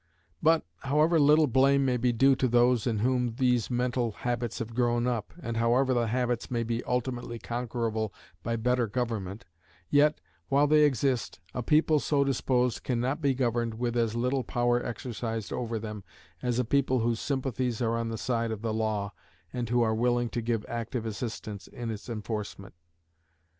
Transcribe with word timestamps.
But, 0.41 0.65
however 0.79 1.19
little 1.19 1.45
blame 1.45 1.85
may 1.85 1.95
be 1.97 2.11
due 2.11 2.35
to 2.37 2.47
those 2.47 2.87
in 2.87 2.97
whom 3.01 3.35
these 3.35 3.69
mental 3.69 4.13
habits 4.13 4.57
have 4.57 4.73
grown 4.73 5.05
up, 5.05 5.31
and 5.43 5.57
however 5.57 5.93
the 5.93 6.07
habits 6.07 6.49
may 6.49 6.63
be 6.63 6.83
ultimately 6.85 7.37
conquerable 7.37 8.11
by 8.41 8.55
better 8.55 8.87
government, 8.87 9.45
yet, 9.91 10.19
while 10.49 10.65
they 10.65 10.85
exist, 10.85 11.39
a 11.53 11.61
people 11.61 11.99
so 11.99 12.23
disposed 12.23 12.81
can 12.83 12.99
not 12.99 13.21
be 13.21 13.35
governed 13.35 13.75
with 13.75 13.95
as 13.95 14.15
little 14.15 14.43
power 14.43 14.83
exercised 14.83 15.53
over 15.53 15.77
them 15.77 16.03
as 16.41 16.57
a 16.57 16.65
people 16.65 17.01
whose 17.01 17.19
sympathies 17.19 17.79
are 17.79 17.95
on 17.95 18.09
the 18.09 18.17
side 18.17 18.49
of 18.49 18.63
the 18.63 18.73
law, 18.73 19.13
and 19.53 19.69
who 19.69 19.83
are 19.83 19.93
willing 19.93 20.29
to 20.29 20.41
give 20.41 20.65
active 20.67 21.05
assistance 21.05 21.67
in 21.67 21.91
its 21.91 22.09
enforcement. 22.09 22.73